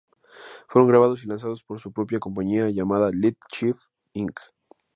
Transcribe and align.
Fueron 0.67 0.89
grabados 0.89 1.23
y 1.23 1.27
lanzados 1.27 1.61
por 1.61 1.79
su 1.79 1.93
propia 1.93 2.17
compañía 2.19 2.67
llamada 2.71 3.11
Little 3.11 3.37
Chief, 3.51 3.77
Inc. 4.13 4.39